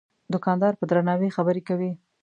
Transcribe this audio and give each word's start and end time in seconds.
دوکاندار 0.33 0.73
په 0.79 0.85
درناوي 0.89 1.29
خبرې 1.37 1.61
کوي. 1.67 1.91